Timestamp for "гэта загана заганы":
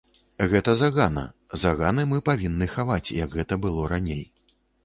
0.53-2.07